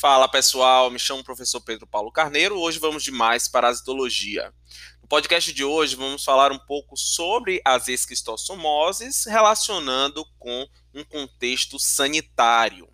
[0.00, 2.58] Fala pessoal, me chamo o professor Pedro Paulo Carneiro.
[2.58, 4.50] Hoje vamos de mais parasitologia.
[5.02, 11.78] No podcast de hoje vamos falar um pouco sobre as esquistossomoses relacionando com um contexto
[11.78, 12.88] sanitário.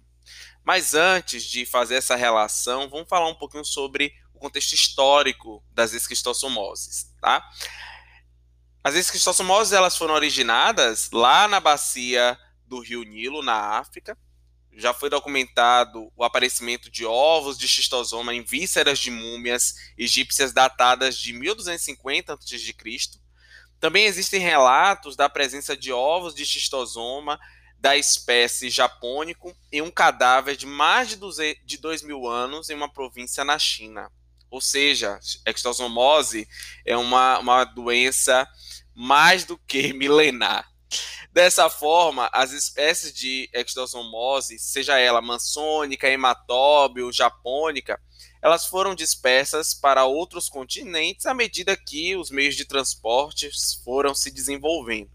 [0.65, 5.93] Mas antes de fazer essa relação, vamos falar um pouquinho sobre o contexto histórico das
[5.93, 7.49] esquistossomoses, tá?
[8.83, 12.37] As esquistossomoses elas foram originadas lá na bacia
[12.67, 14.19] do Rio Nilo, na África,
[14.77, 21.19] já foi documentado o aparecimento de ovos de xistosoma em vísceras de múmias egípcias datadas
[21.19, 22.75] de 1250 a.C.
[23.81, 27.41] Também existem relatos da presença de ovos de xistosoma
[27.79, 32.75] da espécie japônico em um cadáver de mais de, 2 de 2 mil anos em
[32.75, 34.11] uma província na China.
[34.51, 36.49] Ou seja, extosomose
[36.85, 38.47] é uma, uma doença
[38.95, 40.71] mais do que milenar.
[41.33, 48.01] Dessa forma, as espécies de extosomose, seja ela mansônica, hematóbio, japônica,
[48.41, 53.51] elas foram dispersas para outros continentes à medida que os meios de transporte
[53.85, 55.11] foram se desenvolvendo,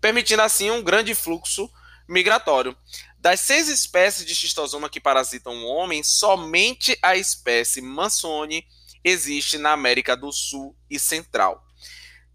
[0.00, 1.70] permitindo assim um grande fluxo
[2.08, 2.76] migratório.
[3.18, 8.66] Das seis espécies de xistosoma que parasitam o homem, somente a espécie mansone
[9.02, 11.64] existe na América do Sul e Central.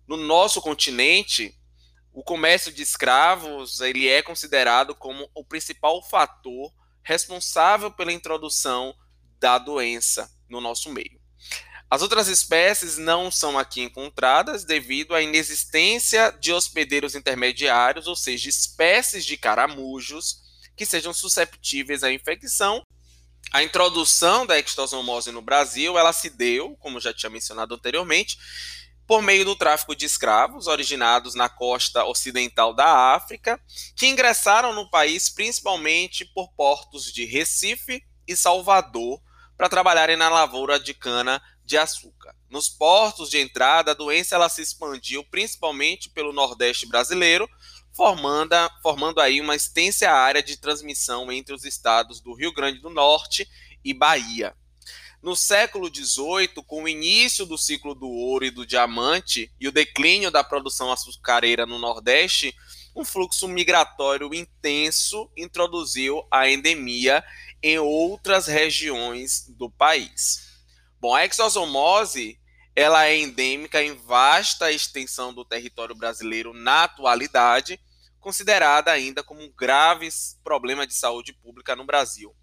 [0.08, 1.56] No nosso continente,
[2.14, 6.72] o comércio de escravos ele é considerado como o principal fator
[7.03, 8.95] responsável pela introdução
[9.40, 11.20] da doença no nosso meio.
[11.90, 18.48] As outras espécies não são aqui encontradas devido à inexistência de hospedeiros intermediários, ou seja,
[18.48, 20.42] espécies de caramujos
[20.75, 22.81] que sejam susceptíveis à infecção.
[23.52, 28.38] A introdução da ectosomose no Brasil, ela se deu, como já tinha mencionado anteriormente,
[29.08, 33.60] por meio do tráfico de escravos originados na costa ocidental da África,
[33.96, 39.22] que ingressaram no país principalmente por portos de Recife e Salvador
[39.58, 42.36] para trabalharem na lavoura de cana de açúcar.
[42.50, 47.50] Nos portos de entrada, a doença ela se expandiu principalmente pelo Nordeste brasileiro,
[47.94, 52.90] formando, formando aí uma extensa área de transmissão entre os estados do Rio Grande do
[52.90, 53.48] Norte
[53.84, 54.56] e Bahia.
[55.22, 59.72] No século XVIII, com o início do ciclo do ouro e do diamante e o
[59.72, 62.56] declínio da produção açucareira no Nordeste,
[62.96, 67.24] um fluxo migratório intenso introduziu a endemia
[67.62, 70.52] em outras regiões do país.
[71.00, 72.40] Bom, a exosomose
[72.76, 77.80] ela é endêmica em vasta extensão do território brasileiro na atualidade,
[78.20, 80.10] considerada ainda como um grave
[80.44, 82.36] problema de saúde pública no Brasil.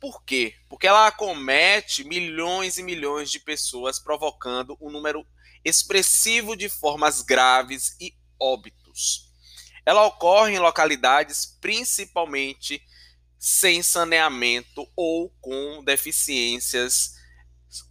[0.00, 0.54] Por quê?
[0.68, 5.26] Porque ela acomete milhões e milhões de pessoas, provocando um número
[5.64, 9.32] expressivo de formas graves e óbitos.
[9.84, 12.82] Ela ocorre em localidades principalmente
[13.38, 17.14] sem saneamento ou com deficiências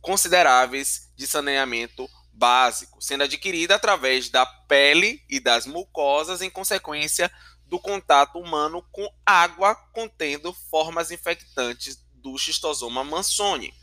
[0.01, 7.31] consideráveis de saneamento básico, sendo adquirida através da pele e das mucosas em consequência
[7.67, 13.73] do contato humano com água contendo formas infectantes do xistosoma mansoni.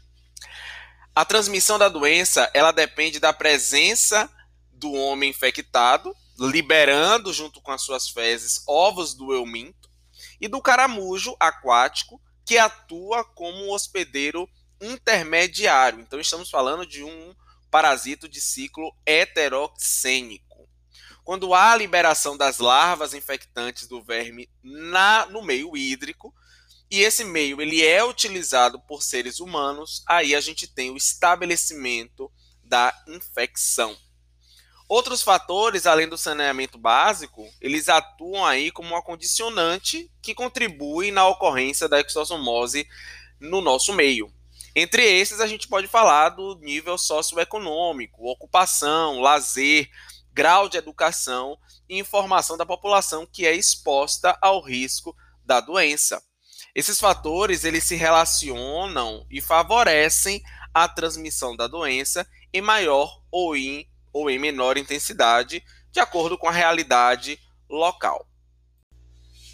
[1.15, 4.31] A transmissão da doença, ela depende da presença
[4.73, 9.89] do homem infectado, liberando junto com as suas fezes ovos do euminto,
[10.41, 14.49] e do caramujo aquático, que atua como um hospedeiro
[14.81, 16.01] intermediário.
[16.01, 17.35] Então estamos falando de um
[17.71, 20.54] parasito de ciclo heteroxênico
[21.25, 26.35] quando há a liberação das larvas infectantes do verme na, no meio hídrico,
[26.91, 32.31] e esse meio ele é utilizado por seres humanos, aí a gente tem o estabelecimento
[32.63, 33.97] da infecção.
[34.87, 41.27] Outros fatores, além do saneamento básico, eles atuam aí como um condicionante que contribui na
[41.27, 42.87] ocorrência da exossomose
[43.41, 44.31] no nosso meio.
[44.77, 49.89] Entre esses, a gente pode falar do nível socioeconômico, ocupação, lazer,
[50.35, 51.57] grau de educação
[51.89, 56.21] e informação da população que é exposta ao risco da doença.
[56.75, 60.43] Esses fatores eles se relacionam e favorecem
[60.75, 65.63] a transmissão da doença em maior ou em, ou em menor intensidade,
[65.93, 67.39] de acordo com a realidade
[67.71, 68.27] local.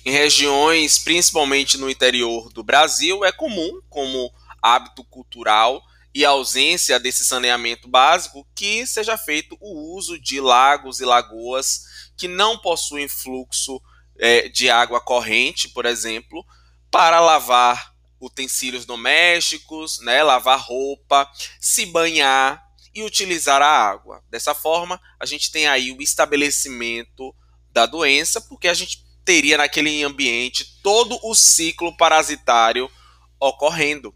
[0.04, 4.32] Em regiões, principalmente no interior do Brasil, é comum, como
[4.62, 5.82] hábito cultural,
[6.14, 11.82] e ausência desse saneamento básico, que seja feito o uso de lagos e lagoas
[12.16, 13.80] que não possuem fluxo
[14.18, 16.44] é, de água corrente, por exemplo,
[16.90, 22.62] para lavar utensílios domésticos, né, lavar roupa, se banhar
[22.94, 24.22] e utilizar a água.
[24.28, 27.34] Dessa forma, a gente tem aí o estabelecimento
[27.72, 32.90] da doença, porque a gente teria naquele ambiente todo o ciclo parasitário
[33.38, 34.14] ocorrendo.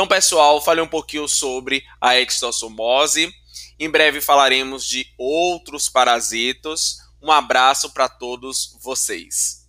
[0.00, 3.30] Então, pessoal, falei um pouquinho sobre a extossomose.
[3.78, 6.96] Em breve falaremos de outros parasitos.
[7.22, 9.68] Um abraço para todos vocês.